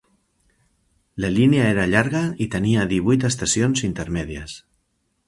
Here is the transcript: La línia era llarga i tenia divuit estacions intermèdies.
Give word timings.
La 1.25 1.29
línia 1.35 1.67
era 1.73 1.85
llarga 1.91 2.21
i 2.45 2.47
tenia 2.55 2.87
divuit 2.95 3.27
estacions 3.31 3.85
intermèdies. 3.89 4.57